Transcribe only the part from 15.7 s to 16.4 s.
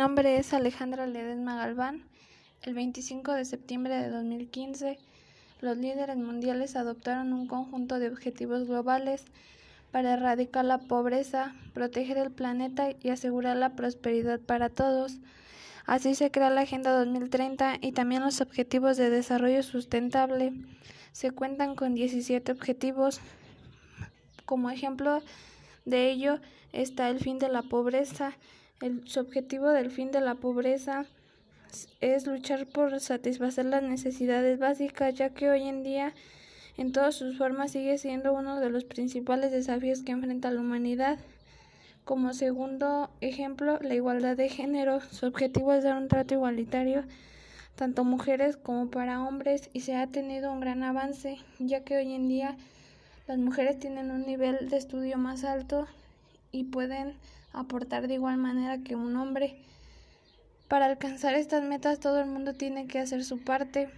Así se